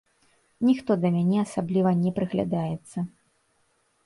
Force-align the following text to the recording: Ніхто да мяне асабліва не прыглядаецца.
Ніхто 0.69 0.91
да 1.03 1.11
мяне 1.15 1.37
асабліва 1.41 1.93
не 2.01 2.11
прыглядаецца. 2.17 2.97